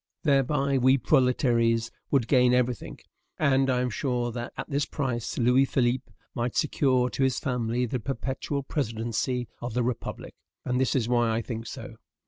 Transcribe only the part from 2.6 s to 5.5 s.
thing; and I am sure that, at this price,